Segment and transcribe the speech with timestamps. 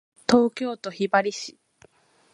[0.27, 1.59] 東京都雲雀市